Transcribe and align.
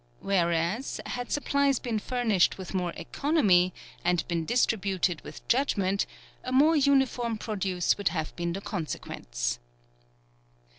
Whereas, 0.19 0.99
had 1.05 1.31
supplies 1.31 1.77
been 1.77 1.99
furnished 1.99 2.57
with 2.57 2.73
more 2.73 2.91
economy, 2.97 3.71
and 4.03 4.27
been 4.27 4.45
distributed 4.45 5.21
with 5.21 5.47
judgment, 5.47 6.07
a 6.43 6.51
more 6.51 6.75
uniform 6.75 7.37
produce 7.37 7.99
would 7.99 8.07
have 8.07 8.35
been 8.35 8.53
the 8.53 8.61
consequence. 8.61 9.59